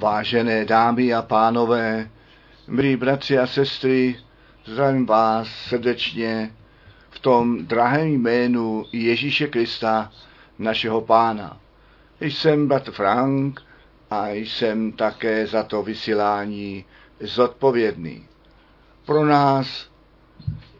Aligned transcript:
Vážené 0.00 0.64
dámy 0.64 1.14
a 1.14 1.22
pánové, 1.22 2.10
milí 2.68 2.96
bratři 2.96 3.38
a 3.38 3.46
sestry, 3.46 4.16
zdravím 4.64 5.06
vás 5.06 5.48
srdečně 5.48 6.54
v 7.10 7.18
tom 7.18 7.66
drahém 7.66 8.08
jménu 8.08 8.84
Ježíše 8.92 9.46
Krista, 9.46 10.12
našeho 10.58 11.00
pána. 11.00 11.60
Jsem 12.20 12.68
bratr 12.68 12.92
Frank 12.92 13.62
a 14.10 14.28
jsem 14.28 14.92
také 14.92 15.46
za 15.46 15.62
to 15.62 15.82
vysílání 15.82 16.84
zodpovědný. 17.20 18.26
Pro 19.06 19.26
nás 19.26 19.90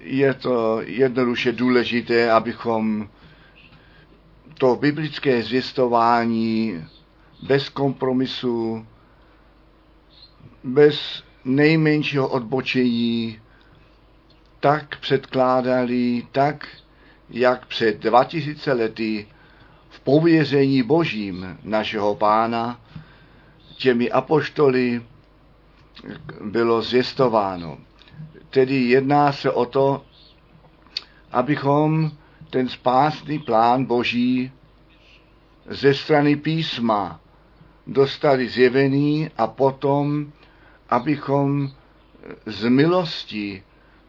je 0.00 0.34
to 0.34 0.80
jednoduše 0.84 1.52
důležité, 1.52 2.30
abychom 2.30 3.08
to 4.58 4.76
biblické 4.76 5.42
zvěstování 5.42 6.84
bez 7.42 7.68
kompromisu, 7.68 8.86
bez 10.64 11.22
nejmenšího 11.44 12.28
odbočení, 12.28 13.40
tak 14.60 14.98
předkládali, 15.00 16.26
tak 16.32 16.68
jak 17.30 17.66
před 17.66 18.00
2000 18.00 18.72
lety 18.72 19.26
v 19.88 20.00
pověření 20.00 20.82
božím 20.82 21.58
našeho 21.62 22.14
pána 22.14 22.80
těmi 23.76 24.10
apoštoly 24.10 25.02
bylo 26.44 26.82
zvěstováno. 26.82 27.78
Tedy 28.50 28.74
jedná 28.76 29.32
se 29.32 29.50
o 29.50 29.64
to, 29.64 30.04
abychom 31.32 32.10
ten 32.50 32.68
spásný 32.68 33.38
plán 33.38 33.84
boží 33.84 34.52
ze 35.66 35.94
strany 35.94 36.36
písma 36.36 37.20
dostali 37.86 38.48
zjevený 38.48 39.30
a 39.36 39.46
potom, 39.46 40.32
abychom 40.90 41.70
z 42.46 42.68
milosti 42.68 43.62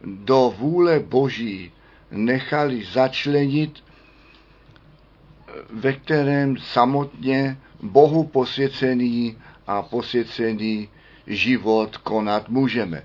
do 0.04 0.54
vůle 0.58 1.00
Boží 1.00 1.72
nechali 2.10 2.84
začlenit, 2.84 3.84
ve 5.70 5.92
kterém 5.92 6.56
samotně 6.56 7.58
Bohu 7.82 8.24
posvěcený 8.24 9.38
a 9.66 9.82
posvěcený 9.82 10.88
život 11.26 11.96
konat 11.96 12.48
můžeme. 12.48 13.02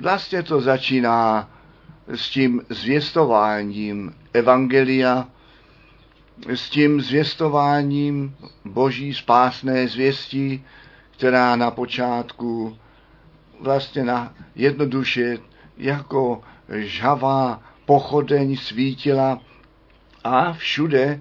Vlastně 0.00 0.42
to 0.42 0.60
začíná 0.60 1.50
s 2.08 2.30
tím 2.30 2.62
zvěstováním 2.68 4.14
Evangelia, 4.32 5.28
s 6.48 6.70
tím 6.70 7.00
zvěstováním 7.00 8.36
Boží 8.64 9.14
spásné 9.14 9.88
zvěstí, 9.88 10.64
která 11.20 11.56
na 11.56 11.70
počátku 11.70 12.78
vlastně 13.60 14.04
na 14.04 14.34
jednoduše 14.54 15.38
jako 15.76 16.42
žhavá 16.68 17.62
pochodeň 17.86 18.56
svítila 18.56 19.40
a 20.24 20.52
všude 20.52 21.20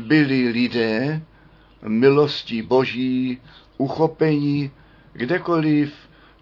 byli 0.00 0.48
lidé 0.48 1.22
milostí 1.86 2.62
Boží 2.62 3.40
uchopení, 3.76 4.70
kdekoliv 5.12 5.94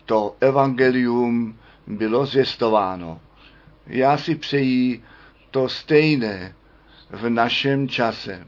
to 0.05 0.37
evangelium 0.41 1.59
bylo 1.87 2.27
zvěstováno. 2.27 3.21
Já 3.87 4.19
si 4.19 4.35
přeji 4.35 5.03
to 5.51 5.69
stejné 5.69 6.55
v 7.11 7.31
našem 7.31 7.89
čase. 7.89 8.47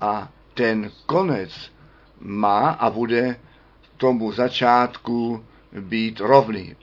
A 0.00 0.28
ten 0.54 0.90
konec 1.06 1.72
má 2.20 2.70
a 2.70 2.90
bude 2.90 3.40
tomu 3.96 4.32
začátku 4.32 5.44
být 5.80 6.20
rovný. 6.20 6.76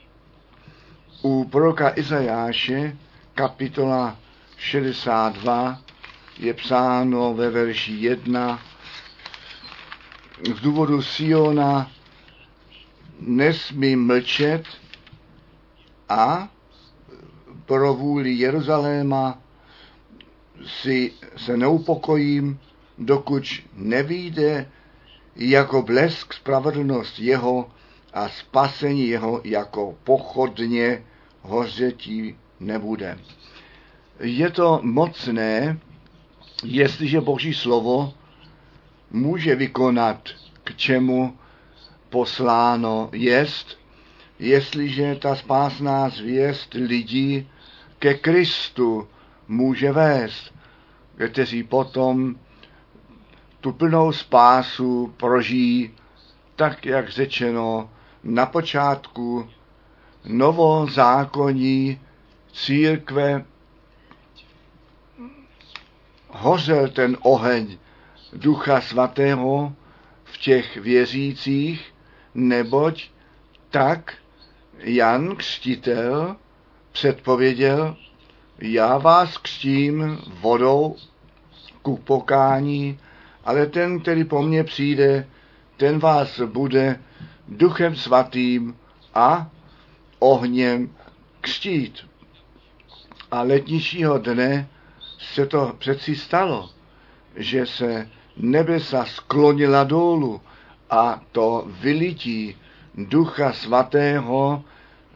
U 1.22 1.44
proroka 1.44 1.92
Izajáše, 1.96 2.96
kapitola 3.34 4.16
62, 4.56 5.80
je 6.38 6.54
psáno 6.54 7.34
ve 7.34 7.50
verši 7.50 7.92
1, 7.92 8.60
z 10.56 10.60
důvodu 10.60 11.02
Siona 11.02 11.90
nesmí 13.20 13.96
mlčet 13.96 14.64
a 16.08 16.48
pro 17.66 17.94
vůli 17.94 18.32
Jeruzaléma 18.32 19.38
si 20.66 21.12
se 21.36 21.56
neupokojím, 21.56 22.60
dokud 22.98 23.44
nevíde 23.74 24.70
jako 25.38 25.82
blesk 25.82 26.34
spravedlnost 26.34 27.18
jeho 27.18 27.70
a 28.12 28.28
spasení 28.28 29.08
jeho 29.08 29.40
jako 29.44 29.96
pochodně 30.04 31.04
hořetí 31.42 32.36
nebude. 32.60 33.18
Je 34.20 34.50
to 34.50 34.80
mocné, 34.82 35.78
jestliže 36.64 37.20
Boží 37.20 37.54
slovo 37.54 38.14
může 39.10 39.54
vykonat, 39.54 40.28
k 40.64 40.76
čemu 40.76 41.36
posláno 42.10 43.10
jest, 43.12 43.78
jestliže 44.38 45.14
ta 45.14 45.36
spásná 45.36 46.08
zvěst 46.08 46.74
lidí 46.74 47.48
ke 47.98 48.14
Kristu 48.14 49.08
může 49.48 49.92
vést, 49.92 50.54
kteří 51.28 51.62
potom 51.62 52.36
tu 53.60 53.72
plnou 53.72 54.12
spásu 54.12 55.14
prožijí, 55.16 55.94
tak 56.56 56.86
jak 56.86 57.08
řečeno 57.08 57.90
na 58.24 58.46
počátku 58.46 59.48
novozákonní 60.24 62.00
církve. 62.52 63.44
Hořel 66.28 66.88
ten 66.88 67.16
oheň 67.22 67.78
Ducha 68.32 68.80
Svatého 68.80 69.72
v 70.24 70.38
těch 70.38 70.76
věřících, 70.76 71.94
neboť 72.34 73.10
tak 73.70 74.14
Jan 74.78 75.36
Křtitel 75.36 76.36
předpověděl, 76.92 77.96
já 78.58 78.98
vás 78.98 79.38
křtím 79.38 80.18
vodou 80.40 80.96
ku 81.82 81.96
pokání, 81.96 82.98
ale 83.48 83.66
ten, 83.66 84.00
který 84.00 84.24
po 84.24 84.42
mně 84.42 84.64
přijde, 84.64 85.26
ten 85.76 85.98
vás 85.98 86.40
bude 86.40 87.00
duchem 87.48 87.96
svatým 87.96 88.76
a 89.14 89.50
ohněm 90.18 90.94
křtít. 91.40 92.06
A 93.30 93.42
letničního 93.42 94.18
dne 94.18 94.68
se 95.18 95.46
to 95.46 95.74
přeci 95.78 96.16
stalo, 96.16 96.70
že 97.36 97.66
se 97.66 98.08
nebesa 98.36 99.04
sklonila 99.04 99.84
dolů 99.84 100.40
a 100.90 101.22
to 101.32 101.68
vylití 101.80 102.56
ducha 102.94 103.52
svatého 103.52 104.64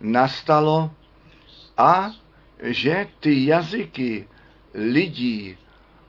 nastalo 0.00 0.90
a 1.76 2.10
že 2.62 3.08
ty 3.20 3.46
jazyky 3.46 4.28
lidí 4.74 5.56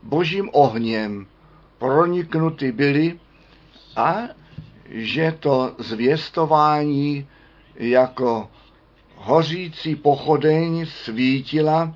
božím 0.03 0.49
ohněm 0.53 1.27
proniknuty 1.83 2.71
byly 2.71 3.19
a 3.95 4.15
že 4.89 5.31
to 5.39 5.75
zvěstování 5.79 7.27
jako 7.75 8.49
hořící 9.15 9.95
pochodeň 9.95 10.85
svítila 10.85 11.95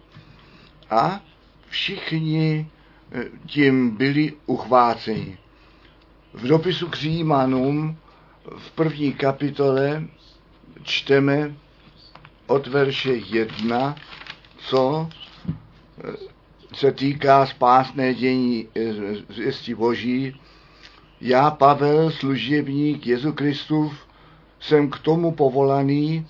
a 0.90 1.22
všichni 1.70 2.68
eh, 3.12 3.24
tím 3.46 3.98
byli 3.98 4.34
uchváceni. 4.46 5.38
V 6.34 6.48
dopisu 6.48 6.88
k 6.88 6.96
Římanům 6.96 7.98
v 8.58 8.72
první 8.72 9.14
kapitole 9.14 10.04
čteme 10.84 11.56
od 12.48 12.68
verše 12.68 13.14
1 13.14 13.96
co 14.58 15.10
eh, 16.04 16.37
se 16.74 16.92
týká 16.92 17.46
spásné 17.46 18.14
dění 18.14 18.68
eh, 18.76 18.94
zvěstí 19.30 19.74
Boží, 19.74 20.40
já, 21.22 21.52
Pavel, 21.52 22.12
služebník 22.12 23.08
Jezu 23.08 23.34
Kristův, 23.34 24.08
jsem 24.60 24.90
k 24.90 25.00
tomu 25.00 25.32
povolaný 25.32 26.28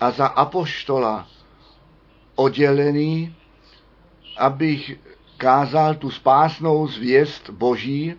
a 0.00 0.10
za 0.10 0.26
apoštola 0.26 1.28
oddělený, 2.34 3.34
abych 4.38 4.98
kázal 5.36 5.94
tu 5.94 6.10
spásnou 6.10 6.86
zvěst 6.88 7.50
Boží, 7.50 8.14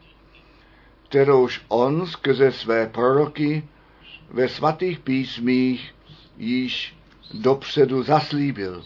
kterouž 1.09 1.61
on 1.67 2.07
skrze 2.07 2.51
své 2.51 2.87
proroky 2.87 3.67
ve 4.29 4.49
svatých 4.49 4.99
písmích 4.99 5.95
již 6.37 6.95
dopředu 7.33 8.03
zaslíbil. 8.03 8.83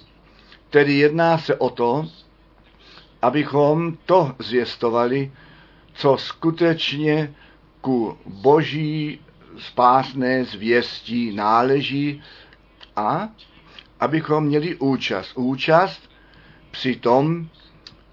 Tedy 0.69 0.93
jedná 0.93 1.37
se 1.37 1.55
o 1.55 1.69
to, 1.69 2.09
abychom 3.25 3.97
to 4.05 4.35
zvěstovali, 4.39 5.31
co 5.93 6.17
skutečně 6.17 7.33
ku 7.81 8.17
boží 8.25 9.19
spásné 9.57 10.45
zvěstí 10.45 11.35
náleží 11.35 12.23
a 12.95 13.29
abychom 13.99 14.43
měli 14.43 14.75
účast. 14.75 15.31
Účast 15.35 16.09
při 16.71 16.95
tom, 16.95 17.47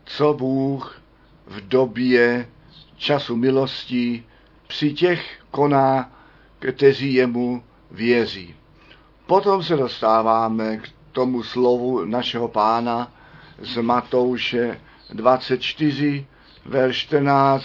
co 0.05 0.35
Bůh 0.35 1.03
v 1.47 1.69
době 1.69 2.49
času 2.97 3.37
milosti 3.37 4.25
při 4.67 4.93
těch 4.93 5.41
koná, 5.51 6.13
kteří 6.59 7.15
jemu 7.15 7.65
věří. 7.91 8.55
Potom 9.27 9.63
se 9.63 9.77
dostáváme 9.77 10.77
k 10.77 10.89
tomu 11.13 11.43
slovu 11.43 12.05
našeho 12.05 12.49
pána 12.49 13.13
z 13.59 13.83
Matouše 13.83 14.81
24, 15.13 16.27
verš 16.67 16.97
14. 16.97 17.65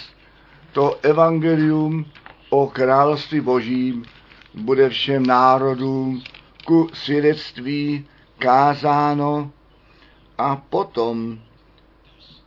To 0.72 1.00
evangelium 1.02 2.06
o 2.50 2.68
království 2.68 3.42
božím 3.42 4.06
bude 4.54 4.90
všem 4.90 5.26
národům 5.26 6.24
ku 6.66 6.90
svědectví 6.94 8.06
kázáno 8.38 9.52
a 10.38 10.56
potom 10.56 11.40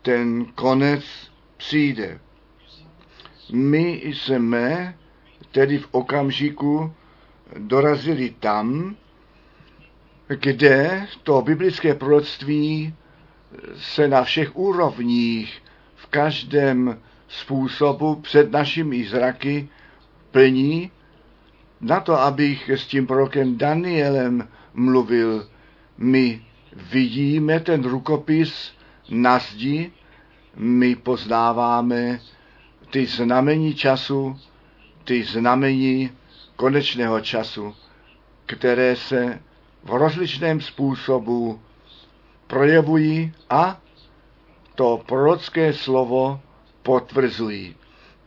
ten 0.02 0.44
konec 0.55 1.05
přijde. 1.56 2.20
My 3.52 4.02
jsme 4.05 4.94
tedy 5.50 5.79
v 5.79 5.88
okamžiku 5.91 6.93
dorazili 7.58 8.35
tam, 8.41 8.97
kde 10.26 11.06
to 11.23 11.43
biblické 11.43 11.94
proroctví 11.94 12.94
se 13.76 14.08
na 14.08 14.25
všech 14.25 14.56
úrovních, 14.56 15.62
v 15.97 16.06
každém 16.06 16.99
způsobu 17.29 18.14
před 18.14 18.52
našimi 18.52 19.05
zraky 19.05 19.69
plní, 20.31 20.91
na 21.81 22.00
to, 22.00 22.20
abych 22.20 22.70
s 22.70 22.87
tím 22.87 23.06
prorokem 23.06 23.58
Danielem 23.58 24.49
mluvil, 24.75 25.49
my 25.99 26.44
vidíme 26.91 27.61
ten 27.61 27.85
rukopis 27.85 28.73
na 29.11 29.38
zdi, 29.38 29.93
my 30.56 30.97
poznáváme 30.97 32.20
ty 32.91 33.06
znamení 33.06 33.75
času, 33.75 34.41
ty 35.05 35.25
znamení 35.25 36.11
konečného 36.56 37.20
času, 37.20 37.75
které 38.47 38.97
se 38.97 39.41
v 39.85 39.91
rozličném 39.91 40.61
způsobu 40.61 41.61
projevují 42.50 43.32
a 43.50 43.81
to 44.75 45.02
prorocké 45.06 45.73
slovo 45.73 46.41
potvrzují. 46.82 47.75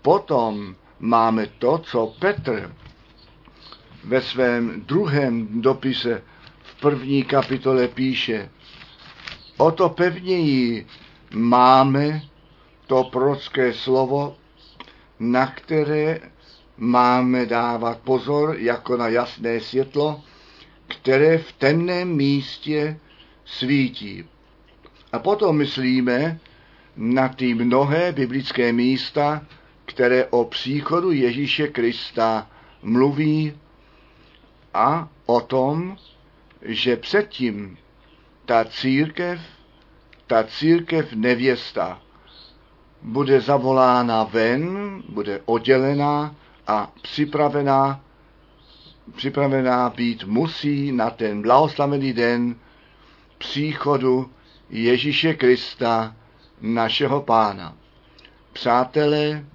Potom 0.02 0.76
máme 1.00 1.48
to, 1.48 1.78
co 1.78 2.08
Petr 2.20 2.74
ve 4.04 4.22
svém 4.22 4.82
druhém 4.86 5.62
dopise 5.62 6.24
v 6.64 6.80
první 6.82 7.24
kapitole 7.24 7.88
píše. 7.88 8.50
O 9.58 9.72
to 9.72 9.90
pevněji 9.90 10.88
máme 11.34 12.22
to 12.88 13.04
prorocké 13.04 13.74
slovo, 13.74 14.36
na 15.20 15.48
které 15.48 16.20
máme 16.78 17.46
dávat 17.46 18.00
pozor 18.00 18.56
jako 18.60 18.98
na 18.98 19.08
jasné 19.08 19.60
světlo, 19.60 20.22
které 20.88 21.38
v 21.38 21.52
temném 21.52 22.16
místě 22.16 23.00
svítí. 23.46 24.26
A 25.12 25.20
potom 25.20 25.58
myslíme 25.58 26.40
na 26.98 27.30
ty 27.30 27.54
mnohé 27.54 28.12
biblické 28.12 28.74
místa, 28.74 29.42
které 29.86 30.26
o 30.26 30.46
příchodu 30.46 31.12
Ježíše 31.12 31.68
Krista 31.68 32.48
mluví 32.82 33.54
a 34.74 35.10
o 35.26 35.42
tom, 35.42 35.98
že 36.62 36.98
předtím 36.98 37.78
ta 38.46 38.66
církev, 38.66 39.40
ta 40.28 40.44
církev 40.44 41.14
nevěsta, 41.14 42.02
bude 43.02 43.42
zavolána 43.42 44.24
ven, 44.24 45.04
bude 45.10 45.42
oddělená 45.46 46.36
a 46.68 46.92
připravená, 47.02 48.02
připravená 49.16 49.90
být 49.90 50.24
musí 50.24 50.92
na 50.92 51.10
ten 51.10 51.42
blahoslavený 51.42 52.14
den 52.14 52.56
příchodu 53.44 54.32
Ježíše 54.70 55.34
Krista, 55.34 56.16
našeho 56.62 57.22
pána. 57.22 57.78
Přátelé, 58.54 59.46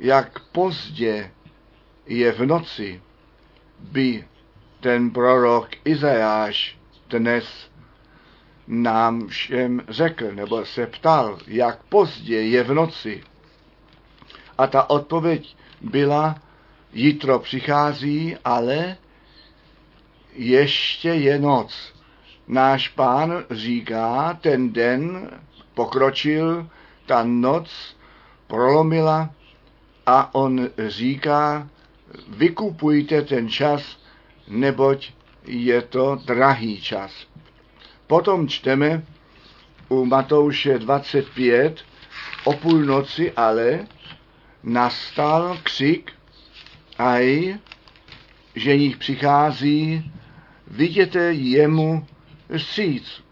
jak 0.00 0.40
pozdě 0.40 1.30
je 2.06 2.32
v 2.32 2.46
noci, 2.46 3.02
by 3.78 4.24
ten 4.80 5.10
prorok 5.10 5.68
Izajáš 5.84 6.78
dnes 7.08 7.70
nám 8.66 9.28
všem 9.28 9.82
řekl, 9.88 10.32
nebo 10.32 10.64
se 10.64 10.86
ptal, 10.86 11.38
jak 11.46 11.82
pozdě 11.82 12.40
je 12.40 12.64
v 12.64 12.74
noci. 12.74 13.22
A 14.58 14.66
ta 14.66 14.90
odpověď 14.90 15.56
byla, 15.80 16.42
jitro 16.92 17.38
přichází, 17.38 18.36
ale 18.44 18.96
ještě 20.34 21.08
je 21.08 21.38
noc. 21.38 21.97
Náš 22.48 22.88
pán 22.88 23.44
říká, 23.50 24.38
ten 24.40 24.72
den 24.72 25.30
pokročil, 25.74 26.68
ta 27.06 27.22
noc 27.24 27.96
prolomila 28.46 29.30
a 30.06 30.34
on 30.34 30.68
říká, 30.88 31.68
vykupujte 32.28 33.22
ten 33.22 33.48
čas, 33.48 33.98
neboť 34.48 35.12
je 35.44 35.82
to 35.82 36.20
drahý 36.24 36.80
čas. 36.80 37.26
Potom 38.06 38.48
čteme 38.48 39.02
u 39.88 40.04
Matouše 40.04 40.78
25 40.78 41.84
o 42.44 42.52
půlnoci 42.52 43.32
ale 43.32 43.86
nastal 44.62 45.58
křik, 45.62 46.12
aj, 46.98 47.54
že 48.54 48.76
nich 48.76 48.96
přichází, 48.96 50.12
viděte 50.66 51.32
jemu 51.32 52.06
stříc. 52.56 53.22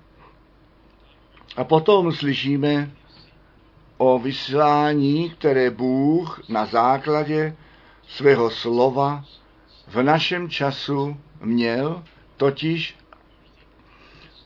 A 1.57 1.65
potom 1.65 2.13
slyšíme 2.13 2.91
o 3.97 4.19
vyslání, 4.19 5.31
které 5.31 5.71
Bůh 5.71 6.49
na 6.49 6.67
základě 6.67 7.57
svého 8.09 8.51
slova 8.51 9.25
v 9.89 10.03
našem 10.03 10.51
času 10.51 11.17
měl, 11.41 12.05
totiž 12.37 12.97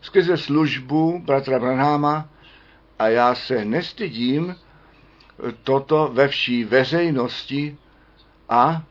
skrze 0.00 0.36
službu 0.36 1.22
bratra 1.24 1.58
Branhama 1.58 2.28
a 2.98 3.08
já 3.08 3.34
se 3.34 3.64
nestydím 3.64 4.56
toto 5.64 6.10
ve 6.12 6.28
vší 6.28 6.64
veřejnosti 6.64 7.76
a 8.48 8.82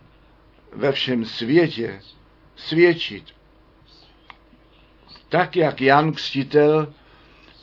ve 0.74 0.92
všem 0.92 1.26
světě 1.26 2.02
svědčit. 2.56 3.39
Tak 5.30 5.56
jak 5.56 5.82
Jan 5.82 6.12
Křtitel 6.12 6.94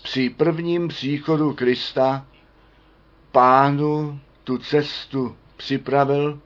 při 0.03 0.31
prvním 0.31 0.89
příchodu 0.89 1.55
Krista 1.55 2.27
pánu 3.33 4.21
tu 4.45 4.59
cestu 4.59 5.37
připravil, 5.57 6.41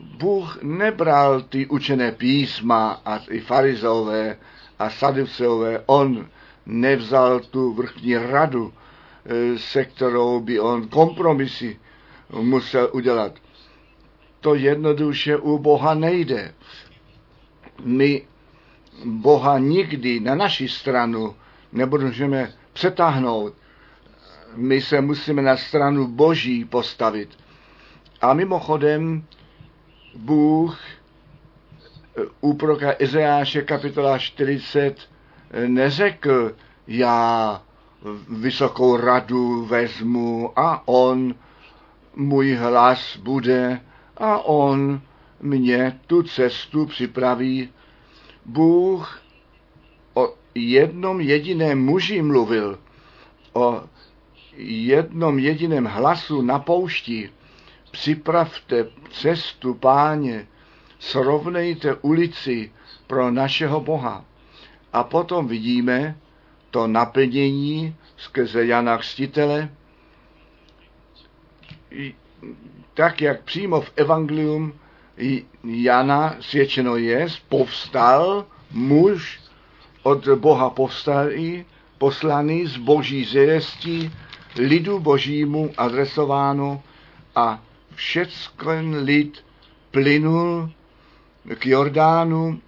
Bůh 0.00 0.62
nebral 0.62 1.40
ty 1.40 1.66
učené 1.66 2.12
písma 2.12 3.00
a 3.04 3.16
i 3.16 3.40
farizové 3.40 4.38
a 4.78 4.90
saduceové, 4.90 5.82
on 5.86 6.28
nevzal 6.66 7.40
tu 7.40 7.72
vrchní 7.72 8.16
radu, 8.16 8.72
e, 9.26 9.58
se 9.58 9.84
kterou 9.84 10.40
by 10.40 10.60
on 10.60 10.88
kompromisy 10.88 11.80
musel 12.40 12.90
udělat. 12.92 13.32
To 14.40 14.54
jednoduše 14.54 15.36
u 15.36 15.58
Boha 15.58 15.94
nejde. 15.94 16.54
My 17.84 18.26
Boha 19.04 19.58
nikdy 19.58 20.20
na 20.20 20.34
naši 20.34 20.68
stranu 20.68 21.34
nebudeme 21.72 22.52
přetáhnout. 22.72 23.54
My 24.56 24.80
se 24.80 25.00
musíme 25.00 25.42
na 25.42 25.56
stranu 25.56 26.06
Boží 26.06 26.64
postavit. 26.64 27.28
A 28.20 28.34
mimochodem 28.34 29.24
Bůh 30.14 30.80
u 32.40 32.54
proroka 32.54 32.92
Izajáše 32.98 33.62
kapitola 33.62 34.18
40 34.18 35.00
neřekl, 35.66 36.54
já 36.86 37.62
vysokou 38.28 38.96
radu 38.96 39.64
vezmu 39.64 40.52
a 40.56 40.88
on 40.88 41.34
můj 42.16 42.54
hlas 42.54 43.16
bude 43.16 43.80
a 44.16 44.38
on 44.38 45.00
mě 45.40 46.00
tu 46.06 46.22
cestu 46.22 46.86
připraví. 46.86 47.68
Bůh 48.46 49.22
o 50.14 50.34
jednom 50.54 51.20
jediném 51.20 51.84
muži 51.84 52.22
mluvil, 52.22 52.78
o 53.52 53.82
jednom 54.56 55.38
jediném 55.38 55.84
hlasu 55.84 56.42
na 56.42 56.58
poušti 56.58 57.30
připravte 57.90 58.86
cestu 59.10 59.74
páně, 59.74 60.46
srovnejte 60.98 61.94
ulici 61.94 62.72
pro 63.06 63.30
našeho 63.30 63.80
Boha. 63.80 64.24
A 64.92 65.04
potom 65.04 65.48
vidíme 65.48 66.16
to 66.70 66.86
naplnění 66.86 67.96
skrze 68.16 68.66
Jana 68.66 68.98
Křtitele, 68.98 69.68
tak 72.94 73.20
jak 73.20 73.42
přímo 73.42 73.80
v 73.80 73.92
Evangelium 73.96 74.72
Jana 75.64 76.36
svědčeno 76.40 76.96
je, 76.96 77.26
povstal 77.48 78.46
muž 78.70 79.40
od 80.02 80.28
Boha 80.28 80.70
povstalý, 80.70 81.64
poslaný 81.98 82.66
z 82.66 82.76
boží 82.76 83.24
zvěstí, 83.24 84.10
lidu 84.56 84.98
božímu 85.00 85.72
adresováno 85.76 86.82
a 87.34 87.62
všecken 87.94 88.96
lid 89.04 89.44
plynul 89.90 90.70
k 91.58 91.66
Jordánu, 91.66 92.60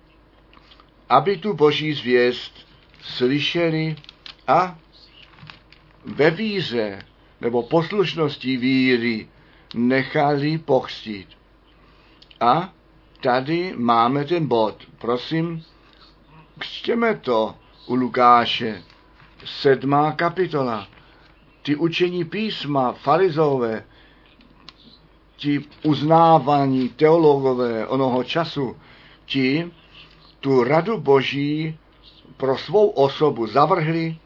aby 1.09 1.37
tu 1.37 1.55
boží 1.55 1.93
zvěst 1.93 2.53
slyšeli 3.03 3.97
a 4.47 4.79
ve 6.05 6.31
víře 6.31 7.03
nebo 7.41 7.63
poslušnosti 7.63 8.57
víry 8.57 9.29
nechali 9.75 10.59
pochstít. 10.59 11.38
A 12.41 12.73
tady 13.21 13.75
máme 13.77 14.25
ten 14.25 14.47
bod. 14.47 14.77
Prosím, 14.99 15.65
křtěme 16.59 17.15
to 17.15 17.55
u 17.87 17.95
Lukáše, 17.95 18.83
sedmá 19.45 20.13
kapitola. 20.13 20.89
Ty 21.63 21.77
učení 21.77 22.25
písma, 22.25 22.93
farizové, 22.93 23.85
ti 25.37 25.65
uznávaní 25.83 26.89
teologové 26.89 27.87
onoho 27.87 28.25
času, 28.25 28.77
ti 29.27 29.71
tu 30.41 30.65
radu 30.65 31.01
boží 31.01 31.79
pro 32.37 32.59
svou 32.59 32.89
osobu 32.89 33.47
zavrhli 33.47 34.17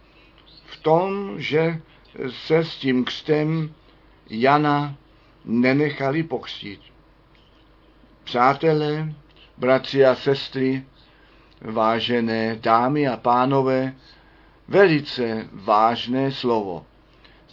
v 0.65 0.83
tom, 0.83 1.35
že 1.41 1.81
se 2.29 2.65
s 2.65 2.77
tím 2.77 3.05
křtem 3.05 3.75
Jana 4.31 4.97
nenechali 5.45 6.23
pokřtít. 6.23 6.92
Přátelé, 8.25 9.13
bratři 9.59 10.05
a 10.05 10.15
sestry, 10.15 10.85
vážené 11.61 12.57
dámy 12.57 13.09
a 13.09 13.17
pánové, 13.17 13.95
velice 14.69 15.47
vážné 15.53 16.33
slovo. 16.33 16.87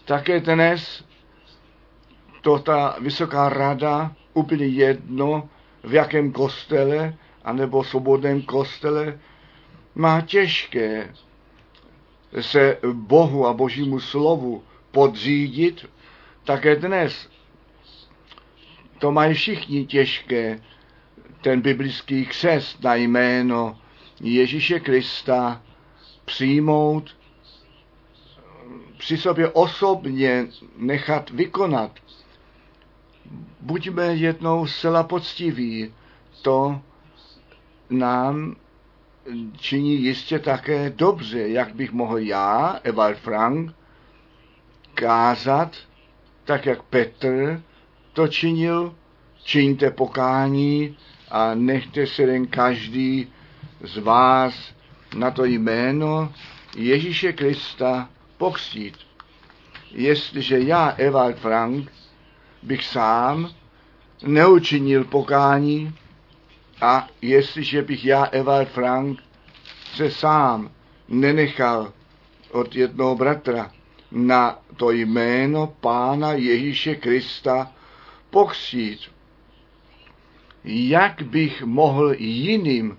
Také 0.05 0.39
dnes 0.39 1.03
to 2.41 2.59
ta 2.59 2.95
vysoká 2.99 3.49
rada 3.49 4.11
úplně 4.33 4.65
jedno, 4.65 5.49
v 5.83 5.93
jakém 5.93 6.31
kostele, 6.31 7.13
anebo 7.43 7.83
svobodném 7.83 8.41
kostele, 8.41 9.19
má 9.95 10.21
těžké 10.21 11.13
se 12.41 12.77
Bohu 12.93 13.47
a 13.47 13.53
Božímu 13.53 13.99
slovu 13.99 14.63
podřídit, 14.91 15.89
také 16.43 16.75
dnes 16.75 17.29
to 18.99 19.11
mají 19.11 19.33
všichni 19.33 19.85
těžké, 19.85 20.59
ten 21.41 21.61
biblický 21.61 22.25
křest 22.25 22.83
na 22.83 22.95
jméno 22.95 23.79
Ježíše 24.21 24.79
Krista 24.79 25.61
přijmout, 26.25 27.17
při 28.97 29.17
sobě 29.17 29.49
osobně 29.49 30.47
nechat 30.77 31.29
vykonat. 31.29 31.91
Buďme 33.61 34.05
jednou 34.05 34.67
zcela 34.67 35.03
poctiví, 35.03 35.93
to 36.41 36.81
nám 37.89 38.55
činí 39.57 40.01
jistě 40.01 40.39
také 40.39 40.89
dobře, 40.89 41.47
jak 41.47 41.75
bych 41.75 41.91
mohl 41.91 42.17
já, 42.17 42.79
Ewald 42.83 43.17
Frank, 43.17 43.75
kázat, 44.93 45.75
tak 46.45 46.65
jak 46.65 46.83
Petr 46.83 47.61
to 48.13 48.27
činil, 48.27 48.95
čiňte 49.43 49.91
pokání 49.91 50.97
a 51.31 51.53
nechte 51.55 52.07
se 52.07 52.23
jen 52.23 52.47
každý 52.47 53.27
z 53.81 53.97
vás 53.97 54.73
na 55.15 55.31
to 55.31 55.45
jméno 55.45 56.33
Ježíše 56.75 57.33
Krista 57.33 58.09
pokřtít. 58.37 58.97
Jestliže 59.91 60.59
já, 60.59 60.95
Ewald 60.97 61.39
Frank, 61.39 61.91
bych 62.63 62.85
sám 62.85 63.49
neučinil 64.23 65.03
pokání 65.03 65.95
a 66.81 67.07
jestliže 67.21 67.81
bych 67.81 68.05
já, 68.05 68.25
Ewald 68.31 68.69
Frank, 68.69 69.19
se 69.95 70.11
sám 70.11 70.71
nenechal 71.07 71.93
od 72.51 72.75
jednoho 72.75 73.15
bratra 73.15 73.71
na 74.11 74.59
to 74.77 74.91
jméno 74.91 75.73
Pána 75.81 76.33
Ježíše 76.33 76.95
Krista 76.95 77.71
pokřtít, 78.29 78.99
jak 80.63 81.21
bych 81.21 81.63
mohl 81.63 82.13
jiným 82.17 82.97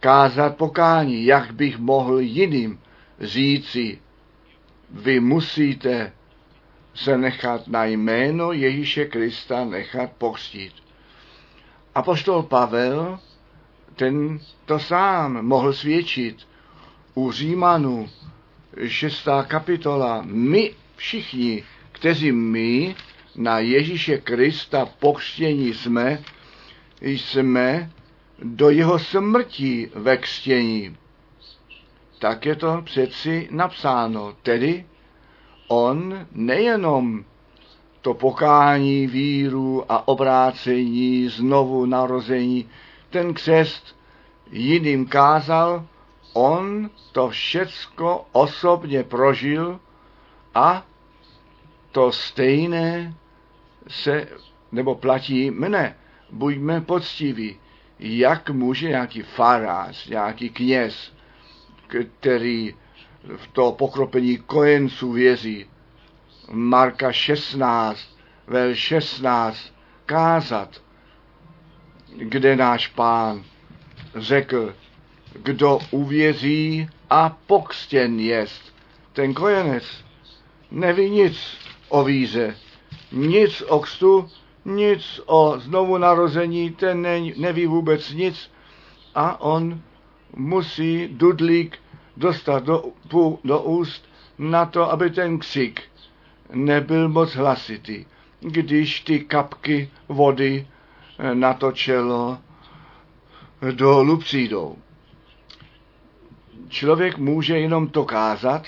kázat 0.00 0.56
pokání, 0.56 1.24
jak 1.24 1.52
bych 1.52 1.78
mohl 1.78 2.18
jiným 2.18 2.80
říci, 3.20 3.98
vy 4.90 5.20
musíte 5.20 6.12
se 6.94 7.18
nechat 7.18 7.68
na 7.68 7.84
jméno 7.84 8.52
Ježíše 8.52 9.04
Krista 9.04 9.64
nechat 9.64 10.12
pokřtít. 10.18 10.72
Apoštol 11.94 12.42
Pavel, 12.42 13.18
ten 13.96 14.40
to 14.64 14.78
sám 14.78 15.46
mohl 15.46 15.72
svědčit 15.72 16.48
u 17.14 17.32
Římanů, 17.32 18.08
šestá 18.86 19.42
kapitola. 19.42 20.22
My 20.24 20.74
všichni, 20.96 21.64
kteří 21.92 22.32
my 22.32 22.94
na 23.38 23.58
Ježíše 23.58 24.18
Krista 24.18 24.86
pokřtění 24.86 25.74
jsme, 25.74 26.22
jsme 27.00 27.90
do 28.42 28.70
jeho 28.70 28.98
smrti 28.98 29.90
ve 29.94 30.16
křtění. 30.16 30.96
Tak 32.18 32.46
je 32.46 32.56
to 32.56 32.82
přeci 32.84 33.48
napsáno. 33.50 34.34
Tedy 34.42 34.86
on 35.68 36.26
nejenom 36.32 37.24
to 38.00 38.14
pokání, 38.14 39.06
víru 39.06 39.92
a 39.92 40.08
obrácení, 40.08 41.28
znovu 41.28 41.86
narození, 41.86 42.68
ten 43.10 43.34
křest 43.34 43.96
jiným 44.50 45.06
kázal, 45.06 45.86
on 46.32 46.90
to 47.12 47.28
všecko 47.28 48.26
osobně 48.32 49.02
prožil 49.02 49.80
a 50.54 50.84
to 51.92 52.12
stejné 52.12 53.14
se, 53.88 54.28
nebo 54.72 54.94
platí 54.94 55.50
mne. 55.50 55.96
Buďme 56.30 56.80
poctiví, 56.80 57.56
jak 57.98 58.50
může 58.50 58.88
nějaký 58.88 59.22
farář, 59.22 60.08
nějaký 60.08 60.50
kněz, 60.50 61.12
který 62.20 62.74
v 63.36 63.46
to 63.46 63.72
pokropení 63.72 64.36
kojenců 64.36 65.12
věří, 65.12 65.66
Marka 66.50 67.12
16, 67.12 68.18
vel 68.46 68.74
16, 68.74 69.74
kázat, 70.06 70.82
kde 72.16 72.56
náš 72.56 72.88
pán 72.88 73.44
řekl, 74.14 74.74
kdo 75.42 75.78
uvěří 75.90 76.88
a 77.10 77.28
pokřtěn 77.46 78.20
jest. 78.20 78.74
Ten 79.12 79.34
kojenec 79.34 80.04
neví 80.70 81.10
nic 81.10 81.58
o 81.88 82.04
víře, 82.04 82.56
nic 83.12 83.62
o 83.68 83.80
kstu, 83.80 84.30
nic 84.64 85.20
o 85.26 85.58
znovu 85.58 85.98
narození, 85.98 86.70
ten 86.70 87.02
ne, 87.02 87.20
neví 87.36 87.66
vůbec 87.66 88.12
nic 88.12 88.50
a 89.14 89.40
on 89.40 89.80
musí 90.36 91.08
dudlík 91.08 91.78
dostat 92.16 92.64
do, 92.64 92.84
do 93.44 93.62
úst 93.62 94.04
na 94.38 94.66
to, 94.66 94.90
aby 94.90 95.10
ten 95.10 95.38
ksik 95.38 95.82
nebyl 96.52 97.08
moc 97.08 97.34
hlasitý, 97.34 98.04
když 98.40 99.00
ty 99.00 99.20
kapky 99.20 99.90
vody 100.08 100.66
na 101.34 101.54
to 101.54 101.72
čelo 101.72 102.38
dolů 103.72 104.16
přijdou. 104.16 104.76
Člověk 106.68 107.18
může 107.18 107.58
jenom 107.58 107.88
to 107.88 108.04
kázat, 108.04 108.66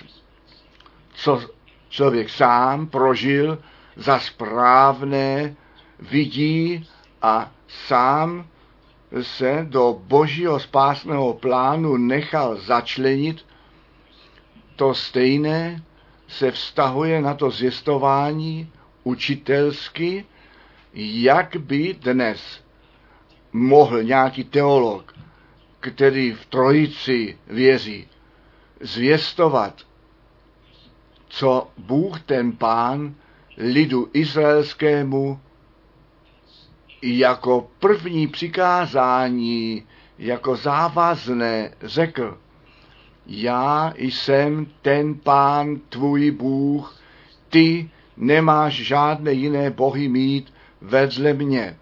co 1.12 1.40
člověk 1.88 2.30
sám 2.30 2.86
prožil 2.86 3.58
za 3.96 4.18
správné, 4.18 5.56
vidí 5.98 6.88
a 7.22 7.50
sám 7.68 8.46
se 9.22 9.66
do 9.68 10.00
božího 10.02 10.60
spásného 10.60 11.34
plánu 11.34 11.96
nechal 11.96 12.56
začlenit, 12.56 13.46
to 14.76 14.94
stejné 14.94 15.82
se 16.28 16.50
vztahuje 16.50 17.22
na 17.22 17.34
to 17.34 17.50
zjistování 17.50 18.72
učitelsky, 19.04 20.24
jak 20.94 21.56
by 21.56 21.94
dnes 22.00 22.60
mohl 23.52 24.02
nějaký 24.02 24.44
teolog, 24.44 25.14
který 25.80 26.32
v 26.32 26.46
trojici 26.46 27.38
věří, 27.46 28.06
zvěstovat, 28.80 29.82
co 31.28 31.70
Bůh 31.78 32.20
ten 32.20 32.52
pán 32.52 33.14
lidu 33.60 34.10
izraelskému 34.12 35.40
jako 37.02 37.70
první 37.78 38.26
přikázání, 38.26 39.86
jako 40.18 40.56
závazné 40.56 41.74
řekl. 41.82 42.38
Já 43.26 43.94
jsem 43.96 44.66
ten 44.82 45.14
pán 45.14 45.76
tvůj 45.88 46.30
Bůh, 46.30 47.00
ty 47.48 47.90
nemáš 48.16 48.74
žádné 48.74 49.32
jiné 49.32 49.70
bohy 49.70 50.08
mít 50.08 50.52
vedle 50.80 51.32
mě. 51.32 51.76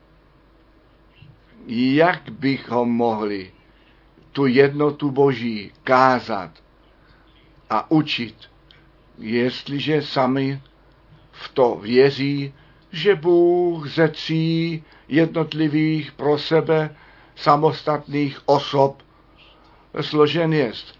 Jak 1.67 2.31
bychom 2.31 2.91
mohli 2.91 3.53
tu 4.33 4.47
jednotu 4.47 5.11
Boží 5.11 5.73
kázat 5.85 6.51
a 7.71 7.91
učit, 7.91 8.37
jestliže 9.19 10.03
sami 10.03 10.61
v 11.39 11.49
to 11.49 11.75
věří, 11.83 12.55
že 12.93 13.15
Bůh 13.15 13.89
ze 13.89 14.09
tří 14.09 14.85
jednotlivých 15.09 16.13
pro 16.13 16.39
sebe 16.39 16.97
samostatných 17.37 18.41
osob 18.47 19.03
složen 20.01 20.53
jest. 20.53 20.99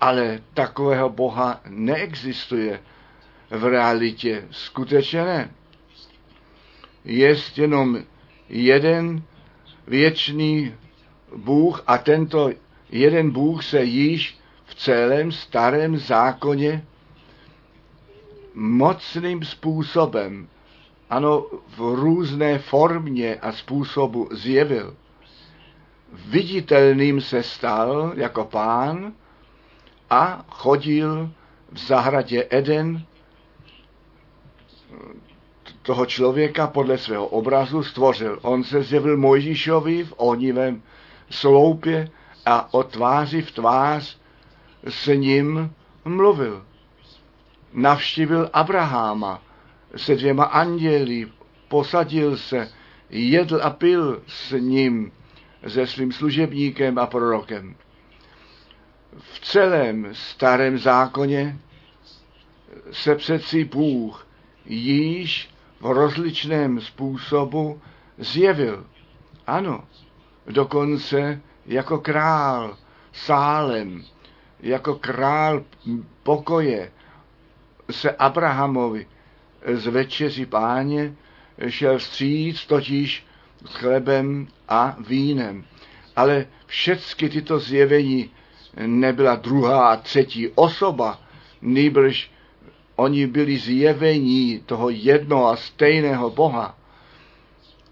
Ale 0.00 0.40
takového 0.54 1.08
Boha 1.08 1.60
neexistuje 1.68 2.80
v 3.50 3.64
realitě. 3.64 4.44
Skutečně 4.50 5.24
ne. 5.24 5.50
Jest 7.04 7.58
jenom 7.58 7.98
jeden 8.48 9.22
věčný 9.86 10.74
Bůh 11.36 11.82
a 11.86 11.98
tento 11.98 12.50
jeden 12.90 13.30
Bůh 13.30 13.64
se 13.64 13.84
již 13.84 14.38
v 14.64 14.74
celém 14.74 15.32
starém 15.32 15.96
zákoně 15.96 16.84
mocným 18.56 19.44
způsobem, 19.44 20.48
ano, 21.10 21.46
v 21.76 21.94
různé 21.94 22.58
formě 22.58 23.34
a 23.34 23.52
způsobu 23.52 24.28
zjevil. 24.32 24.96
Viditelným 26.12 27.20
se 27.20 27.42
stal 27.42 28.12
jako 28.16 28.44
pán 28.44 29.12
a 30.10 30.44
chodil 30.48 31.30
v 31.72 31.78
zahradě 31.78 32.46
Eden 32.50 33.06
toho 35.82 36.06
člověka 36.06 36.66
podle 36.66 36.98
svého 36.98 37.26
obrazu 37.26 37.82
stvořil. 37.82 38.38
On 38.42 38.64
se 38.64 38.82
zjevil 38.82 39.16
Mojžíšovi 39.16 40.04
v 40.04 40.14
ohnivém 40.16 40.82
sloupě 41.30 42.10
a 42.46 42.74
o 42.74 42.82
tváři 42.82 43.42
v 43.42 43.50
tvář 43.50 44.18
s 44.88 45.06
ním 45.06 45.74
mluvil. 46.04 46.64
Navštívil 47.76 48.50
Abraháma 48.52 49.42
se 49.96 50.14
dvěma 50.14 50.44
anděli, 50.44 51.32
posadil 51.68 52.36
se, 52.36 52.72
jedl 53.10 53.60
a 53.62 53.70
pil 53.70 54.22
s 54.26 54.50
ním, 54.58 55.12
se 55.68 55.86
svým 55.86 56.12
služebníkem 56.12 56.98
a 56.98 57.06
prorokem. 57.06 57.76
V 59.18 59.40
celém 59.40 60.08
starém 60.12 60.78
zákoně 60.78 61.58
se 62.90 63.14
přeci 63.14 63.64
Bůh 63.64 64.26
již 64.64 65.50
v 65.80 65.86
rozličném 65.86 66.80
způsobu 66.80 67.80
zjevil. 68.18 68.86
Ano, 69.46 69.84
dokonce 70.46 71.40
jako 71.66 71.98
král 71.98 72.76
sálem, 73.12 74.04
jako 74.60 74.94
král 74.94 75.64
pokoje 76.22 76.92
se 77.90 78.10
Abrahamovi 78.10 79.06
z 79.66 79.86
večeři 79.86 80.46
páně 80.46 81.14
šel 81.68 81.98
vstříc 81.98 82.66
totiž 82.66 83.26
s 83.66 83.74
chlebem 83.74 84.48
a 84.68 84.96
vínem. 85.08 85.64
Ale 86.16 86.46
všechny 86.66 87.28
tyto 87.28 87.58
zjevení 87.58 88.30
nebyla 88.86 89.36
druhá 89.36 89.92
a 89.92 89.96
třetí 89.96 90.48
osoba, 90.48 91.20
nýbrž 91.62 92.30
oni 92.96 93.26
byli 93.26 93.58
zjevení 93.58 94.62
toho 94.66 94.90
jednoho 94.90 95.46
a 95.46 95.56
stejného 95.56 96.30
Boha. 96.30 96.78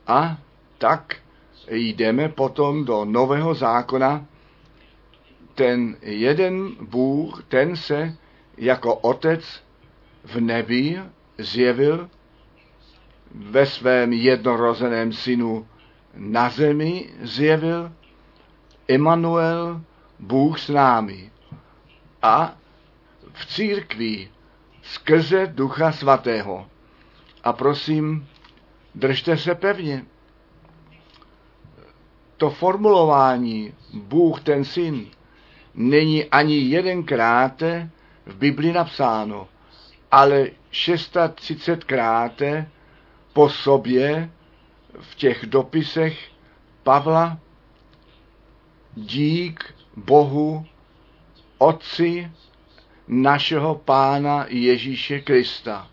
A 0.07 0.39
tak 0.79 1.17
jdeme 1.71 2.29
potom 2.29 2.85
do 2.85 3.05
Nového 3.05 3.55
zákona. 3.55 4.27
Ten 5.55 5.97
jeden 6.03 6.77
Bůh, 6.81 7.45
ten 7.49 7.77
se 7.77 8.17
jako 8.57 8.95
otec 8.95 9.64
v 10.25 10.41
nebi 10.41 11.03
zjevil 11.39 12.11
ve 13.35 13.67
svém 13.67 14.13
jednorozeném 14.13 15.13
synu 15.13 15.67
na 16.15 16.49
zemi 16.49 17.11
zjevil 17.23 17.93
Emanuel, 18.89 19.81
Bůh 20.19 20.61
s 20.61 20.69
námi. 20.69 21.31
A 22.23 22.57
v 23.33 23.47
církvi 23.47 24.31
skrze 24.83 25.47
Ducha 25.47 25.93
Svatého. 25.93 26.67
A 27.45 27.53
prosím, 27.53 28.29
držte 28.95 29.37
se 29.37 29.55
pevně. 29.55 30.05
To 32.37 32.51
formulování 32.51 33.75
Bůh 33.95 34.41
ten 34.41 34.65
syn 34.65 35.07
není 35.75 36.25
ani 36.25 36.59
jedenkrát 36.59 37.63
v 38.27 38.37
Bibli 38.37 38.73
napsáno, 38.73 39.49
ale 40.15 40.51
630 40.71 41.85
krát 41.85 42.43
po 43.33 43.49
sobě 43.49 44.31
v 45.01 45.15
těch 45.15 45.47
dopisech 45.47 46.31
Pavla 46.83 47.39
dík 48.95 49.75
Bohu, 49.97 50.67
Otci 51.59 52.31
našeho 53.09 53.75
Pána 53.75 54.47
Ježíše 54.49 55.21
Krista. 55.21 55.89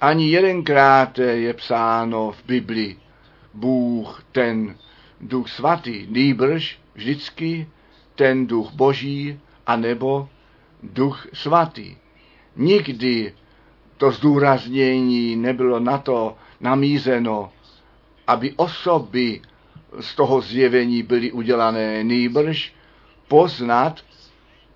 Ani 0.00 0.30
jedenkrát 0.30 1.18
je 1.18 1.54
psáno 1.54 2.30
v 2.30 2.44
Biblii 2.44 2.98
Bůh 3.54 4.24
ten 4.32 4.76
duch 5.20 5.48
svatý, 5.48 6.06
nýbrž 6.10 6.80
vždycky 6.94 7.68
ten 8.14 8.46
duch 8.46 8.72
boží, 8.72 9.40
anebo 9.66 10.28
duch 10.82 11.26
svatý. 11.32 11.96
Nikdy 12.56 13.34
to 13.96 14.10
zdůraznění 14.10 15.36
nebylo 15.36 15.80
na 15.80 15.98
to 15.98 16.36
namízeno, 16.60 17.52
aby 18.26 18.52
osoby 18.56 19.40
z 20.00 20.14
toho 20.14 20.40
zjevení 20.40 21.02
byly 21.02 21.32
udělané, 21.32 22.04
nýbrž 22.04 22.74
poznat, 23.28 24.00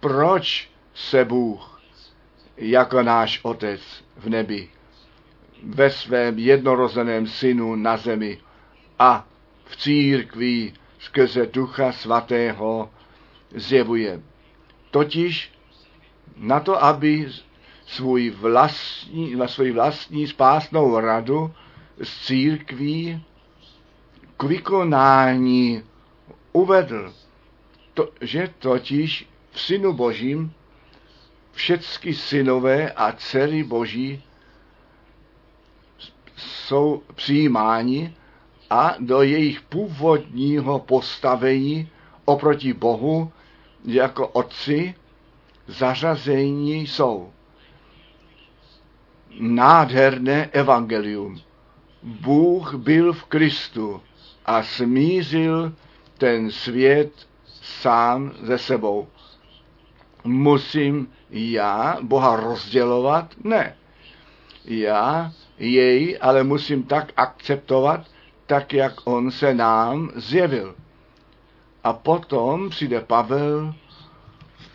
proč 0.01 0.71
se 0.95 1.25
Bůh 1.25 1.81
jako 2.57 3.03
náš 3.03 3.41
Otec 3.43 3.81
v 4.17 4.29
nebi 4.29 4.69
ve 5.63 5.91
svém 5.91 6.39
jednorozeném 6.39 7.27
synu 7.27 7.75
na 7.77 7.97
zemi 7.97 8.39
a 8.99 9.27
v 9.65 9.77
církvi 9.77 10.73
skrze 10.99 11.47
Ducha 11.47 11.93
Svatého 11.93 12.91
zjevuje. 13.55 14.21
Totiž 14.91 15.53
na 16.37 16.61
to, 16.61 16.85
aby 16.85 17.29
svůj 17.87 18.31
vlastní, 18.31 19.37
svůj 19.47 19.73
vlastní 19.73 20.27
spásnou 20.27 21.01
radu 21.01 21.55
z 22.03 22.27
církví 22.27 23.25
k 24.37 24.43
vykonání 24.43 25.83
uvedl, 26.53 27.15
to, 27.95 28.09
že 28.21 28.55
totiž 28.59 29.29
v 29.51 29.61
Synu 29.61 29.93
Božím 29.93 30.53
všechny 31.53 32.15
synové 32.15 32.93
a 32.93 33.13
dcery 33.13 33.65
Boží 33.65 34.23
jsou 36.37 37.03
přijímáni 37.15 38.15
a 38.71 38.95
do 38.99 39.23
jejich 39.23 39.61
původního 39.61 40.79
postavení 40.79 41.89
oproti 42.25 42.73
Bohu 42.73 43.33
jako 43.85 44.29
otci 44.29 44.95
zařazení 45.67 46.87
jsou. 46.87 47.33
Nádherné 49.41 50.47
evangelium. 50.53 51.41
Bůh 52.03 52.75
byl 52.75 53.13
v 53.13 53.25
Kristu 53.25 54.03
a 54.47 54.63
smířil 54.63 55.73
ten 56.19 56.51
svět 56.51 57.13
sám 57.63 58.33
ze 58.43 58.59
sebou. 58.59 59.07
Musím 60.25 61.09
já 61.31 61.97
Boha 62.03 62.37
rozdělovat? 62.37 63.35
Ne. 63.45 63.77
Já 64.65 65.33
jej 65.59 66.19
ale 66.21 66.45
musím 66.45 66.83
tak 66.83 67.13
akceptovat, 67.17 68.07
tak 68.47 68.73
jak 68.73 68.95
on 69.05 69.31
se 69.31 69.55
nám 69.55 70.11
zjevil. 70.15 70.75
A 71.85 71.93
potom 71.93 72.71
přijde 72.71 73.01
Pavel 73.01 73.75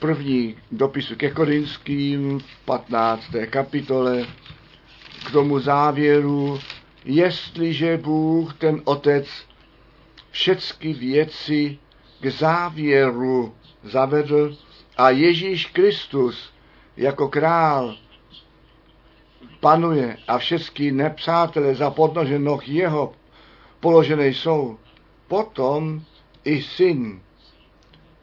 první 0.02 0.56
dopisu 0.72 1.16
ke 1.16 1.32
Korinským 1.32 2.40
v 2.40 2.66
15. 2.66 3.24
kapitole 3.50 4.26
k 5.28 5.32
tomu 5.32 5.60
závěru, 5.60 6.60
jestliže 7.06 7.98
Bůh, 7.98 8.54
ten 8.54 8.82
Otec, 8.86 9.28
všechny 10.32 10.94
věci 10.94 11.78
k 12.22 12.28
závěru 12.28 13.56
zavedl 13.84 14.58
a 14.98 15.10
Ježíš 15.10 15.66
Kristus 15.66 16.54
jako 16.98 17.28
král 17.28 17.96
panuje 19.60 20.18
a 20.28 20.38
všechny 20.38 20.92
nepřátelé 20.92 21.76
za 21.76 21.90
podnoženou 21.90 22.60
jeho 22.66 23.14
položené 23.80 24.28
jsou, 24.28 24.78
potom 25.28 26.02
i 26.44 26.62
syn 26.62 27.22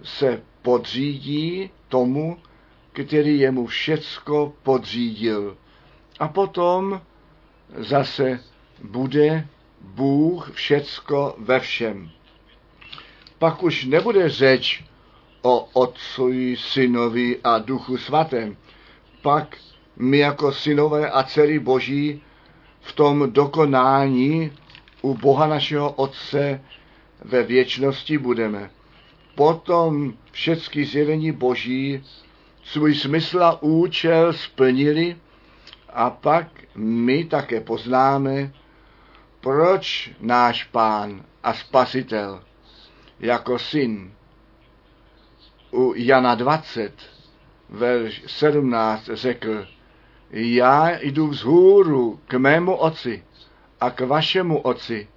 se 0.03 0.48
podřídí 0.63 1.71
tomu, 1.89 2.39
který 2.93 3.39
jemu 3.39 3.67
všecko 3.67 4.53
podřídil. 4.63 5.57
A 6.19 6.29
potom 6.29 7.01
zase 7.77 8.41
bude 8.85 9.49
Bůh 9.81 10.51
všecko 10.53 11.35
ve 11.39 11.61
všem. 11.61 12.11
Pak 13.39 13.63
už 13.63 13.85
nebude 13.85 14.29
řeč 14.29 14.85
o 15.43 15.69
Otcovi, 15.73 16.57
Synovi 16.57 17.41
a 17.45 17.59
Duchu 17.59 17.97
Svatém. 17.97 18.57
Pak 19.23 19.57
my 19.97 20.19
jako 20.19 20.53
synové 20.53 21.11
a 21.11 21.23
dcery 21.23 21.59
Boží 21.59 22.23
v 22.81 22.93
tom 22.93 23.33
dokonání 23.33 24.53
u 25.03 25.15
Boha 25.15 25.47
našeho 25.47 25.93
Otce 25.93 26.61
ve 27.25 27.43
věčnosti 27.43 28.19
budeme. 28.19 28.71
Potom 29.35 30.15
všechny 30.39 30.85
zjevení 30.85 31.33
Boží 31.33 32.05
svůj 32.65 32.95
smysl 32.95 33.43
a 33.43 33.63
účel 33.63 34.33
splnili 34.33 35.17
a 35.89 36.11
pak 36.11 36.47
my 36.75 37.25
také 37.25 37.61
poznáme, 37.61 38.53
proč 39.41 40.11
náš 40.21 40.65
pán 40.65 41.25
a 41.43 41.55
spasitel 41.55 42.43
jako 43.21 43.59
syn 43.59 44.13
u 45.73 45.93
Jana 45.97 46.35
20, 46.35 46.93
verš 47.69 48.23
17 48.27 49.11
řekl, 49.13 49.67
já 50.31 50.99
jdu 51.01 51.27
vzhůru 51.27 52.21
k 52.27 52.35
mému 52.35 52.75
oci 52.75 53.25
a 53.81 53.91
k 53.91 54.01
vašemu 54.01 54.61
oci, 54.61 55.09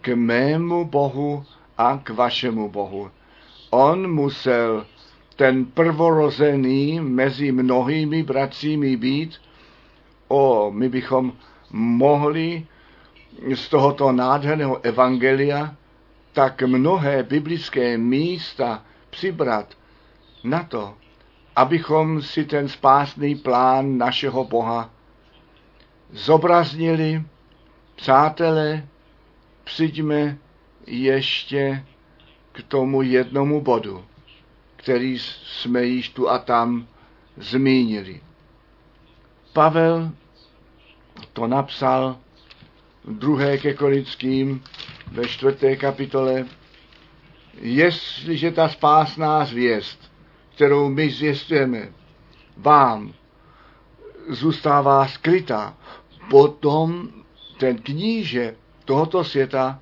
k 0.00 0.14
mému 0.14 0.84
Bohu 0.84 1.44
a 1.78 2.00
k 2.04 2.10
vašemu 2.10 2.68
Bohu. 2.68 3.10
On 3.70 4.12
musel 4.12 4.86
ten 5.36 5.64
prvorozený 5.64 7.00
mezi 7.00 7.52
mnohými 7.52 8.22
bratřími 8.22 8.96
být. 8.96 9.40
O, 10.28 10.70
my 10.70 10.88
bychom 10.88 11.32
mohli 11.70 12.66
z 13.54 13.68
tohoto 13.68 14.12
nádherného 14.12 14.80
evangelia 14.84 15.76
tak 16.32 16.62
mnohé 16.62 17.22
biblické 17.22 17.98
místa 17.98 18.84
přibrat 19.10 19.74
na 20.44 20.62
to, 20.62 20.94
abychom 21.56 22.22
si 22.22 22.44
ten 22.44 22.68
spásný 22.68 23.34
plán 23.34 23.98
našeho 23.98 24.44
Boha 24.44 24.90
zobraznili. 26.12 27.22
Přátelé, 27.96 28.86
přijďme 29.64 30.38
ještě 30.86 31.84
k 32.56 32.62
tomu 32.62 33.02
jednomu 33.02 33.60
bodu, 33.60 34.04
který 34.76 35.18
jsme 35.18 35.84
již 35.84 36.08
tu 36.08 36.30
a 36.30 36.38
tam 36.38 36.86
zmínili. 37.36 38.20
Pavel 39.52 40.10
to 41.32 41.46
napsal 41.46 42.16
druhé 43.04 43.58
ke 43.58 43.74
Korinským 43.74 44.62
ve 45.12 45.28
čtvrté 45.28 45.76
kapitole, 45.76 46.46
jestliže 47.60 48.50
ta 48.50 48.68
spásná 48.68 49.44
zvěst, 49.44 50.12
kterou 50.54 50.88
my 50.88 51.10
zvěstujeme, 51.10 51.88
vám 52.56 53.12
zůstává 54.28 55.08
skrytá, 55.08 55.76
potom 56.30 57.08
ten 57.58 57.78
kníže 57.78 58.56
tohoto 58.84 59.24
světa 59.24 59.80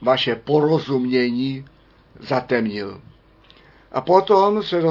vaše 0.00 0.36
porozumění 0.36 1.64
zatemnil. 2.20 3.00
A 3.92 4.00
potom 4.00 4.62
se 4.62 4.82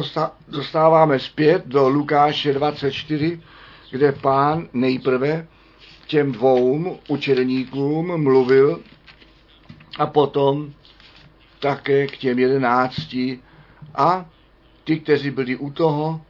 dostáváme 0.48 1.20
zpět 1.20 1.68
do 1.68 1.90
Lukáše 1.90 2.54
24, 2.54 3.42
kde 3.92 4.12
pán 4.12 4.68
nejprve 4.74 5.48
těm 6.08 6.32
dvou 6.32 6.98
učeníkům 7.08 8.24
mluvil 8.24 8.80
a 10.00 10.06
potom 10.08 10.74
také 11.60 12.08
k 12.08 12.18
těm 12.18 12.40
jedenácti 12.40 13.40
a 13.96 14.26
ty, 14.84 15.00
kteří 15.00 15.32
byli 15.32 15.56
u 15.56 15.72
toho 15.72 16.22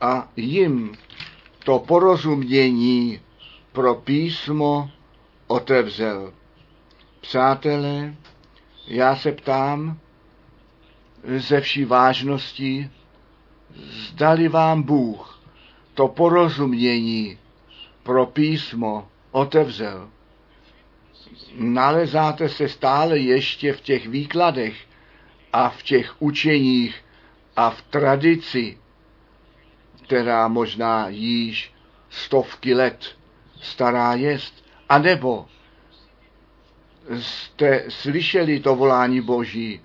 a 0.00 0.28
jim 0.36 0.92
to 1.64 1.78
porozumění 1.78 3.20
pro 3.72 3.94
písmo 3.94 4.90
otevřel. 5.46 6.32
Přátelé, 7.20 8.14
já 8.86 9.16
se 9.16 9.32
ptám 9.32 9.98
ze 11.36 11.60
vší 11.60 11.84
vážnosti, 11.84 12.90
zdali 13.76 14.48
vám 14.48 14.82
Bůh 14.82 15.40
to 15.94 16.08
porozumění 16.08 17.38
pro 18.02 18.26
písmo 18.26 19.08
otevřel. 19.30 20.08
Nalezáte 21.54 22.48
se 22.48 22.68
stále 22.68 23.18
ještě 23.18 23.72
v 23.72 23.80
těch 23.80 24.06
výkladech 24.06 24.74
a 25.52 25.68
v 25.68 25.82
těch 25.82 26.22
učeních 26.22 27.04
a 27.56 27.70
v 27.70 27.82
tradici, 27.82 28.78
která 30.04 30.48
možná 30.48 31.08
již 31.08 31.72
stovky 32.10 32.74
let 32.74 33.16
stará 33.62 34.14
jest, 34.14 34.64
anebo 34.88 35.46
jste 37.18 37.84
slyšeli 37.88 38.60
to 38.60 38.76
volání 38.76 39.20
Boží, 39.20 39.80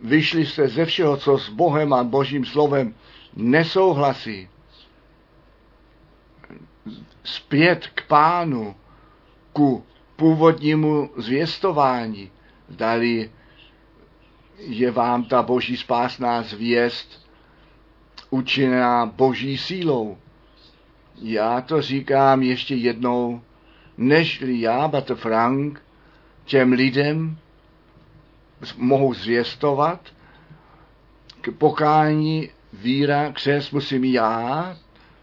vyšli 0.00 0.46
jste 0.46 0.68
ze 0.68 0.84
všeho, 0.84 1.16
co 1.16 1.38
s 1.38 1.48
Bohem 1.48 1.92
a 1.92 2.04
Božím 2.04 2.44
slovem 2.44 2.94
nesouhlasí, 3.36 4.48
zpět 7.24 7.86
k 7.86 8.06
pánu, 8.06 8.74
ku 9.52 9.84
původnímu 10.16 11.10
zvěstování, 11.16 12.30
dali 12.70 13.30
je 14.58 14.90
vám 14.90 15.24
ta 15.24 15.42
boží 15.42 15.76
spásná 15.76 16.42
zvěst 16.42 17.26
učiněná 18.30 19.06
boží 19.06 19.58
sílou. 19.58 20.18
Já 21.22 21.60
to 21.60 21.82
říkám 21.82 22.42
ještě 22.42 22.74
jednou, 22.74 23.42
nežli 23.98 24.60
já, 24.60 24.88
Bater 24.88 25.16
Frank, 25.16 25.82
těm 26.50 26.72
lidem 26.72 27.38
mohu 28.76 29.14
zvěstovat, 29.14 30.00
k 31.40 31.50
pokání 31.58 32.50
víra, 32.72 33.32
křes 33.32 33.70
musím 33.70 34.04
já, 34.04 34.76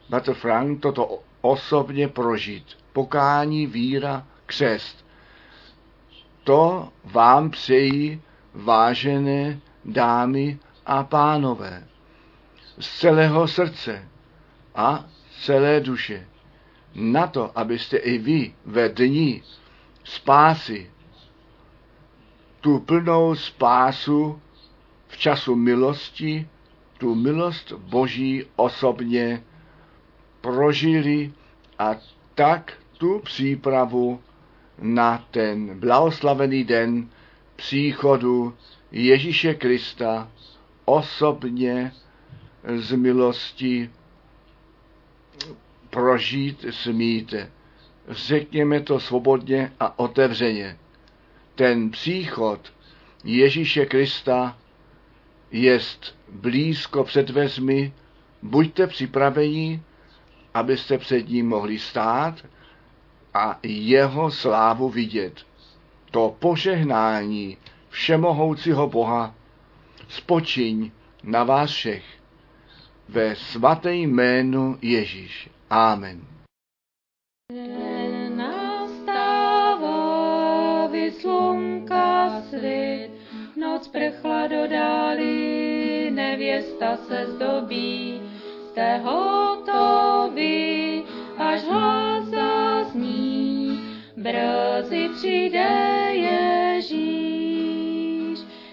Bater 0.09 0.33
Frank, 0.33 0.81
toto 0.81 1.19
osobně 1.41 2.07
prožít. 2.07 2.65
Pokání, 2.93 3.67
víra, 3.67 4.27
křest. 4.45 5.05
To 6.43 6.89
vám 7.03 7.49
přeji, 7.49 8.21
vážené 8.53 9.59
dámy 9.85 10.59
a 10.85 11.03
pánové, 11.03 11.87
z 12.79 12.99
celého 12.99 13.47
srdce 13.47 14.07
a 14.75 15.05
celé 15.41 15.79
duše, 15.79 16.27
na 16.95 17.27
to, 17.27 17.59
abyste 17.59 17.97
i 17.97 18.17
vy 18.17 18.53
ve 18.65 18.89
dní 18.89 19.43
spásy, 20.03 20.91
tu 22.67 22.79
plnou 22.79 23.35
spásu 23.35 24.41
v 25.07 25.17
času 25.17 25.55
milosti, 25.55 26.47
tu 26.97 27.15
milost 27.15 27.71
Boží 27.71 28.43
osobně 28.55 29.43
prožili 30.41 31.33
a 31.79 31.95
tak 32.35 32.73
tu 32.97 33.19
přípravu 33.19 34.21
na 34.81 35.25
ten 35.31 35.79
blahoslavený 35.79 36.63
den 36.63 37.09
příchodu 37.55 38.53
Ježíše 38.91 39.53
Krista 39.53 40.31
osobně 40.85 41.91
z 42.75 42.91
milosti 42.91 43.89
prožít 45.89 46.65
smíte. 46.69 47.51
Řekněme 48.07 48.79
to 48.79 48.99
svobodně 48.99 49.73
a 49.79 49.99
otevřeně. 49.99 50.77
Ten 51.57 51.89
příchod 51.89 52.73
Ježíše 53.23 53.85
Krista 53.85 54.57
jest 55.51 56.15
blízko 56.29 57.03
před 57.03 57.29
vezmi, 57.29 57.93
buďte 58.41 58.87
připraveni, 58.87 59.81
abyste 60.53 60.97
před 60.97 61.29
ním 61.29 61.47
mohli 61.47 61.79
stát 61.79 62.45
a 63.33 63.59
jeho 63.63 64.31
slávu 64.31 64.89
vidět. 64.89 65.45
To 66.11 66.35
požehnání 66.39 67.57
všemohoucího 67.89 68.89
Boha 68.89 69.35
spočiň 70.09 70.91
na 71.23 71.43
vás 71.43 71.71
všech 71.71 72.05
ve 73.09 73.35
svaté 73.35 73.95
jménu 73.95 74.77
Ježíš. 74.81 75.49
Amen. 75.69 76.21
Nastává, 77.51 77.86
svit, 82.57 83.11
noc 83.55 83.87
prchla 83.87 84.47
do 84.47 84.67
dály, 84.67 86.11
nevěsta 86.13 86.97
se 86.97 87.25
zdobí, 87.25 88.21
jste 88.63 88.97
hotovi, 88.97 91.03
až 91.37 91.63
hlas 91.63 92.25
zazní, 92.25 93.79
brzy 94.17 95.09
přijde 95.15 95.67
Ježíš. 96.11 97.59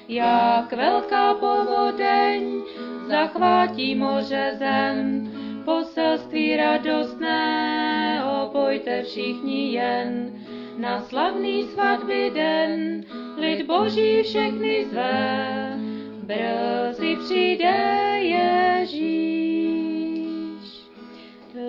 Jak 0.08 0.72
velká 0.72 1.34
povodeň 1.34 2.62
zachvátí 3.08 3.94
moře 3.94 4.56
zem, 4.58 5.30
poselství 5.64 6.56
radostné, 6.56 8.24
opojte 8.42 9.02
všichni 9.02 9.72
jen, 9.72 10.32
na 10.78 11.00
slavný 11.00 11.62
svatby 11.62 12.30
den, 12.34 13.04
lid 13.44 13.66
boží 13.66 14.22
všechny 14.22 14.85
zve, 14.85 15.78
brzy 16.22 17.16
přijde 17.24 17.74
Ježíš. 18.18 19.24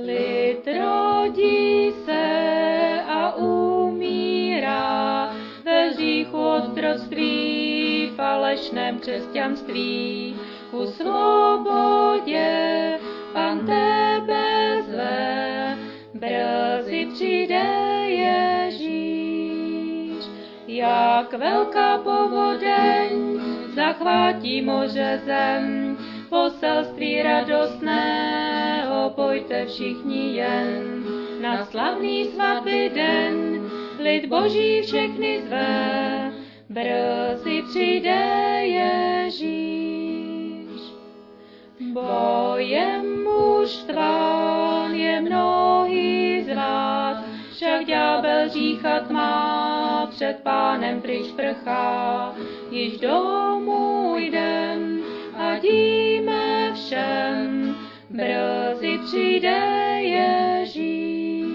Lid 0.06 0.68
rodí 0.68 1.92
se 2.06 3.02
a 3.08 3.36
umírá 3.36 5.34
ve 5.66 5.90
hříchu 5.90 6.38
otroctví, 6.38 8.12
falešném 8.16 9.00
křesťanství, 9.00 10.36
ku 10.72 10.86
svobodě 10.86 12.46
Pan 13.34 13.60
tebe 13.60 14.84
zve, 14.88 15.78
brzy 16.14 17.08
přijde. 17.14 17.95
Jak 20.76 21.34
velká 21.34 21.98
povodeň 21.98 23.40
zachvátí 23.76 24.62
moře 24.62 25.22
zem, 25.26 25.98
poselství 26.30 27.22
radostné, 27.22 28.84
opojte 29.06 29.66
všichni 29.66 30.36
jen. 30.36 31.04
Na 31.42 31.66
slavný 31.66 32.26
svatby 32.26 32.92
den 32.96 33.62
lid 34.00 34.26
boží 34.26 34.82
všechny 34.82 35.42
zve, 35.48 36.32
brzy 36.70 37.64
přijde 37.70 38.22
Ježíš. 38.64 39.46
Bojem 41.94 43.24
mužstván 43.24 44.94
je 44.94 45.22
mnohý 45.22 46.44
zvát, 46.44 47.24
však 47.52 47.86
ďábel 47.86 48.50
říchat 48.50 49.10
má, 49.10 49.75
před 50.16 50.40
pánem 50.44 51.02
pryč 51.02 51.32
prchá, 51.32 52.34
již 52.72 53.00
domů 53.00 54.16
jdem 54.18 55.00
a 55.38 55.60
díme 55.60 56.74
všem, 56.74 57.76
brzy 58.10 59.00
přijde 59.06 59.60
Ježíš. 60.00 61.46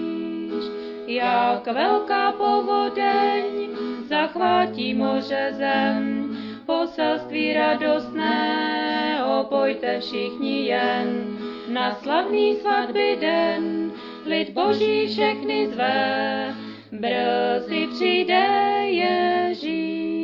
Jak 1.07 1.67
velká 1.67 2.31
povodeň 2.31 3.69
zachvátí 4.09 4.93
moře 4.93 5.53
zem, 5.57 6.37
poselství 6.65 7.53
radostné, 7.53 9.19
opojte 9.39 9.99
všichni 9.99 10.65
jen. 10.65 11.37
Na 11.67 11.95
slavný 11.95 12.55
svatby 12.55 13.17
den, 13.21 13.91
lid 14.25 14.49
boží 14.49 15.07
všechny 15.07 15.67
zve, 15.67 16.55
brzy 16.91 17.87
přijde 17.87 18.43
Ježíš. 18.85 20.20